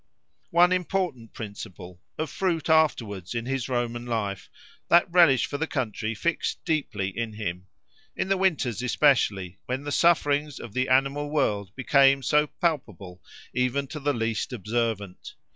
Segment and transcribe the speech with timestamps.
[0.49, 4.49] One important principle, of fruit afterwards in his Roman life,
[4.87, 7.67] that relish for the country fixed deeply in him;
[8.15, 13.21] in the winters especially, when the sufferings of the animal world became so palpable
[13.53, 15.35] even to the least observant.